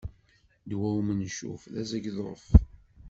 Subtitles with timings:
[0.63, 2.45] Ddwa umencuf, d azegḍuf.